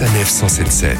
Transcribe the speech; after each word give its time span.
Sanef 0.00 0.30
177. 0.30 0.98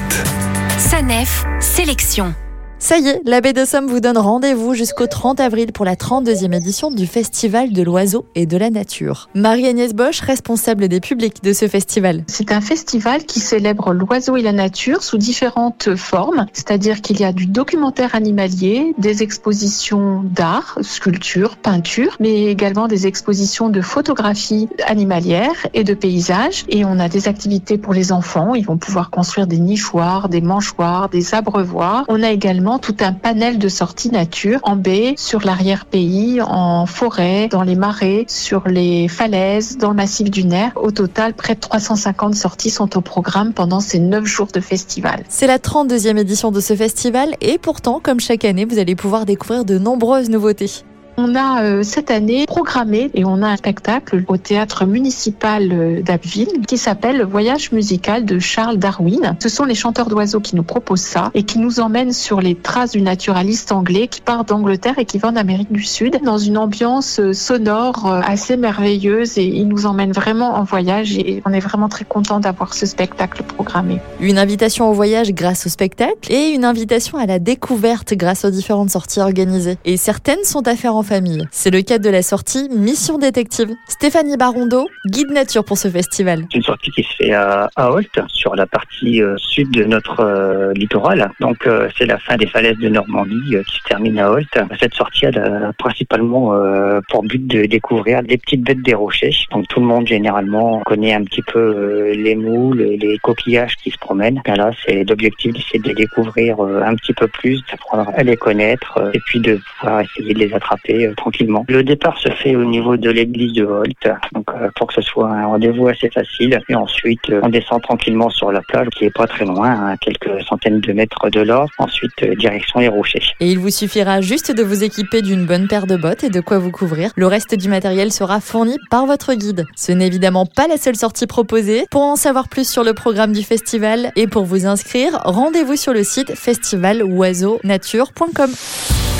Sanef, 0.77 1.47
sélection. 1.59 2.35
Ça 2.83 2.99
y 2.99 3.09
est, 3.09 3.21
la 3.27 3.43
baie 3.43 3.53
de 3.53 3.67
Somme 3.67 3.89
vous 3.89 4.01
donne 4.01 4.17
rendez-vous 4.17 4.73
jusqu'au 4.73 5.07
30 5.07 5.39
avril 5.39 5.71
pour 5.71 5.85
la 5.85 5.97
32e 5.97 6.57
édition 6.57 6.91
du 6.91 7.07
Festival 7.07 7.75
de 7.75 7.83
l'oiseau 7.83 8.25
et 8.35 8.47
de 8.47 8.57
la 8.57 8.71
nature. 8.71 9.29
Marie-Agnès 9.35 9.93
Bosch, 9.93 10.21
responsable 10.21 10.89
des 10.89 10.99
publics 10.99 11.45
de 11.45 11.53
ce 11.53 11.69
festival. 11.69 12.25
C'est 12.27 12.53
un 12.53 12.63
festival 12.63 13.25
qui 13.25 13.39
célèbre 13.39 13.93
l'oiseau 13.93 14.39
et 14.39 14.43
la 14.43 14.53
nature 14.53 15.03
sous 15.03 15.19
différentes 15.19 15.95
formes, 15.95 16.47
c'est-à-dire 16.55 17.03
qu'il 17.03 17.21
y 17.21 17.25
a 17.25 17.35
du 17.35 17.45
documentaire 17.45 18.15
animalier, 18.15 18.95
des 18.97 19.23
expositions 19.23 20.23
d'art, 20.25 20.79
sculpture, 20.81 21.59
peinture, 21.59 22.17
mais 22.19 22.47
également 22.47 22.89
des 22.89 23.07
expositions 23.07 23.69
de 23.69 23.83
photographie 23.83 24.71
animalière 24.87 25.67
et 25.75 25.85
de 25.85 25.93
paysages. 25.93 26.65
Et 26.71 26.87
on 26.87 26.99
a 26.99 27.11
des 27.11 27.29
activités 27.29 27.77
pour 27.77 27.93
les 27.93 28.11
enfants, 28.11 28.55
ils 28.55 28.65
vont 28.65 28.79
pouvoir 28.79 29.11
construire 29.11 29.47
des 29.47 29.59
nichoirs, 29.59 30.31
des 30.31 30.41
manchoirs, 30.41 31.11
des 31.11 31.35
abreuvoirs. 31.35 32.07
On 32.09 32.23
a 32.23 32.31
également 32.31 32.70
tout 32.79 32.97
un 33.01 33.13
panel 33.13 33.59
de 33.59 33.69
sorties 33.69 34.11
nature 34.11 34.61
en 34.63 34.77
baie, 34.77 35.15
sur 35.17 35.41
l'arrière-pays, 35.41 36.41
en 36.43 36.87
forêt, 36.87 37.49
dans 37.49 37.63
les 37.63 37.75
marais, 37.75 38.25
sur 38.29 38.69
les 38.69 39.09
falaises, 39.09 39.79
dans 39.79 39.91
le 39.91 39.97
massif 39.97 40.31
du 40.31 40.45
Nerf. 40.45 40.73
Au 40.77 40.91
total, 40.91 41.35
près 41.35 41.55
de 41.55 41.61
350 41.61 42.35
sorties 42.35 42.71
sont 42.71 42.97
au 42.97 43.01
programme 43.01 43.53
pendant 43.53 43.81
ces 43.81 43.99
9 43.99 44.25
jours 44.25 44.49
de 44.53 44.61
festival. 44.61 45.25
C'est 45.29 45.47
la 45.47 45.59
32e 45.59 46.19
édition 46.19 46.51
de 46.51 46.61
ce 46.61 46.75
festival 46.75 47.35
et 47.41 47.59
pourtant, 47.59 48.01
comme 48.03 48.21
chaque 48.21 48.45
année, 48.45 48.65
vous 48.65 48.79
allez 48.79 48.95
pouvoir 48.95 49.27
découvrir 49.27 49.65
de 49.65 49.79
nombreuses 49.79 50.31
nouveautés. 50.31 50.85
On 51.23 51.35
a 51.35 51.63
euh, 51.65 51.83
cette 51.83 52.11
année 52.11 52.47
programmé 52.47 53.11
et 53.13 53.27
on 53.27 53.43
a 53.43 53.49
un 53.49 53.57
spectacle 53.59 54.25
au 54.27 54.39
théâtre 54.39 54.87
municipal 54.87 55.69
euh, 55.71 56.01
d'Abbeville 56.01 56.65
qui 56.67 56.79
s'appelle 56.79 57.19
Le 57.19 57.25
Voyage 57.25 57.73
musical 57.73 58.25
de 58.25 58.39
Charles 58.39 58.79
Darwin. 58.79 59.37
Ce 59.39 59.51
sont 59.51 59.65
les 59.65 59.75
chanteurs 59.75 60.09
d'oiseaux 60.09 60.41
qui 60.41 60.57
nous 60.57 60.63
proposent 60.63 61.03
ça 61.03 61.31
et 61.35 61.43
qui 61.43 61.59
nous 61.59 61.79
emmènent 61.79 62.15
sur 62.15 62.41
les 62.41 62.55
traces 62.55 62.93
du 62.93 63.03
naturaliste 63.03 63.71
anglais 63.71 64.09
qui 64.09 64.23
part 64.23 64.47
d'Angleterre 64.47 64.95
et 64.99 65.05
qui 65.05 65.19
va 65.19 65.29
en 65.29 65.37
Amérique 65.37 65.71
du 65.71 65.83
Sud 65.83 66.19
dans 66.25 66.39
une 66.39 66.57
ambiance 66.57 67.21
euh, 67.21 67.35
sonore 67.35 68.11
assez 68.27 68.57
merveilleuse 68.57 69.37
et 69.37 69.45
ils 69.45 69.69
nous 69.69 69.85
emmènent 69.85 70.13
vraiment 70.13 70.55
en 70.55 70.65
voyage 70.65 71.19
et 71.19 71.43
on 71.45 71.53
est 71.53 71.61
vraiment 71.61 71.91
très 71.91 72.07
content 72.07 72.41
d'avoir 72.41 72.73
ce 72.73 72.87
spectacle 72.87 73.43
programmé. 73.43 74.01
Une 74.21 74.39
invitation 74.39 74.89
au 74.89 74.95
voyage 74.95 75.35
grâce 75.35 75.67
au 75.67 75.69
spectacle 75.69 76.33
et 76.33 76.49
une 76.55 76.65
invitation 76.65 77.19
à 77.19 77.27
la 77.27 77.39
découverte 77.39 78.15
grâce 78.15 78.47
aux 78.47 78.51
différentes 78.51 78.89
sorties 78.89 79.21
organisées. 79.21 79.77
Et 79.85 79.99
certaines 79.99 80.45
sont 80.45 80.67
à 80.67 80.77
faire 80.77 80.97
en 80.97 81.03
C'est 81.51 81.71
le 81.71 81.83
cadre 81.83 82.05
de 82.05 82.11
la 82.11 82.23
sortie 82.23 82.69
Mission 82.71 83.19
Détective. 83.19 83.71
Stéphanie 83.89 84.37
Barondo, 84.37 84.87
guide 85.07 85.33
nature 85.33 85.65
pour 85.65 85.77
ce 85.77 85.89
festival. 85.89 86.45
C'est 86.53 86.59
une 86.59 86.63
sortie 86.63 86.93
qui 86.93 87.03
se 87.03 87.17
fait 87.17 87.33
à, 87.33 87.69
à 87.75 87.91
Holt, 87.91 88.21
sur 88.29 88.55
la 88.55 88.67
partie 88.67 89.21
euh, 89.21 89.35
sud 89.39 89.73
de 89.73 89.83
notre 89.83 90.21
euh, 90.21 90.73
littoral. 90.75 91.33
Donc 91.41 91.67
euh, 91.67 91.89
c'est 91.99 92.07
la 92.07 92.19
fin 92.19 92.37
des 92.37 92.47
falaises 92.47 92.79
de 92.79 92.89
Normandie 92.89 93.57
euh, 93.57 93.63
qui 93.65 93.79
se 93.79 93.89
termine 93.89 94.21
à 94.21 94.31
Holt. 94.31 94.47
Cette 94.79 94.95
sortie 94.95 95.27
a 95.27 95.73
principalement 95.79 96.55
euh, 96.55 97.01
pour 97.09 97.25
but 97.25 97.45
de 97.45 97.67
découvrir 97.67 98.23
les 98.23 98.39
petites 98.39 98.63
bêtes 98.63 98.83
des 98.83 98.95
rochers. 98.95 99.35
Donc 99.51 99.67
tout 99.67 99.81
le 99.81 99.87
monde 99.87 100.07
généralement 100.07 100.81
connaît 100.87 101.15
un 101.15 101.25
petit 101.25 101.43
peu 101.43 101.59
euh, 101.59 102.15
les 102.15 102.37
moules, 102.37 102.79
les 102.79 103.19
coquillages 103.19 103.75
qui 103.83 103.91
se 103.91 103.99
promènent. 103.99 104.41
Là 104.47 104.71
c'est 104.87 105.03
l'objectif, 105.03 105.57
c'est 105.73 105.83
de 105.83 105.89
les 105.89 105.95
découvrir 105.95 106.65
euh, 106.65 106.83
un 106.85 106.95
petit 106.95 107.15
peu 107.15 107.27
plus, 107.27 107.61
d'apprendre 107.69 108.13
à 108.17 108.23
les 108.23 108.37
connaître 108.37 108.99
euh, 108.99 109.11
et 109.13 109.21
puis 109.27 109.41
de 109.41 109.59
pouvoir 109.81 110.03
essayer 110.03 110.35
de 110.35 110.39
les 110.39 110.53
attraper 110.55 110.90
euh, 110.95 111.15
tranquillement. 111.15 111.65
Le 111.69 111.83
départ 111.83 112.19
se 112.19 112.31
fait 112.31 112.57
au 112.57 112.65
niveau 112.65 112.97
de 112.97 113.11
l'église 113.11 113.53
de 113.55 113.65
Holt, 113.65 114.09
donc 114.33 114.49
euh, 114.51 114.69
pour 114.77 114.89
que 114.89 114.95
ce 114.95 115.03
soit 115.03 115.29
un 115.29 115.47
rendez-vous 115.47 115.89
assez 115.89 116.11
facile. 116.11 116.61
Et 116.69 116.75
ensuite, 116.75 117.31
euh, 117.31 117.41
on 117.43 117.49
descend 117.49 117.83
tranquillement 117.83 118.31
sur 118.31 118.53
la 118.53 118.61
plage 118.63 118.89
qui 118.91 119.05
est 119.05 119.15
pas 119.15 119.27
très 119.27 119.45
loin, 119.45 119.89
à 119.89 119.97
quelques 119.97 120.43
centaines 120.49 120.81
de 120.81 120.93
mètres 120.93 121.31
de 121.31 121.41
là. 121.41 121.67
Ensuite, 121.79 122.13
euh, 122.23 122.35
direction 122.35 122.81
les 122.81 122.89
rochers. 122.89 123.23
Et 123.41 123.51
il 123.51 123.59
vous 123.59 123.71
suffira 123.71 124.21
juste 124.21 124.55
de 124.55 124.63
vous 124.63 124.85
équiper 124.85 125.23
d'une 125.23 125.47
bonne 125.47 125.69
paire 125.69 125.87
de 125.87 125.97
bottes 125.97 126.25
et 126.25 126.31
de 126.31 126.41
quoi 126.41 126.59
vous 126.59 126.71
couvrir. 126.71 127.13
Le 127.17 127.27
reste 127.27 127.55
du 127.55 127.69
matériel 127.69 128.13
sera 128.13 128.41
fourni 128.41 128.77
par 128.91 129.07
votre 129.07 129.35
guide. 129.35 129.65
Ce 129.77 129.93
n'est 129.93 130.07
évidemment 130.07 130.47
pas 130.47 130.69
la 130.69 130.77
seule 130.77 130.97
sortie 130.97 131.27
proposée. 131.27 131.85
Pour 131.91 132.03
en 132.03 132.17
savoir 132.17 132.49
plus 132.49 132.69
sur 132.69 132.85
le 132.85 132.95
programme 132.95 133.33
du 133.33 133.43
festival 133.43 134.13
et 134.17 134.27
pour 134.27 134.45
vous 134.45 134.67
inscrire, 134.67 135.21
rendez-vous 135.25 135.77
sur 135.77 135.93
le 135.93 136.03
site 136.03 136.35
festivaloiseaunature.com. 136.35 138.51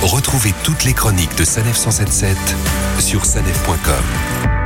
Retrouvez 0.03 0.55
toutes 0.65 0.85
les 0.85 0.95
chroniques 0.95 1.37
de 1.37 1.45
Sanef 1.45 1.77
177 1.77 2.37
sur 2.99 3.27
sanef.com. 3.27 4.60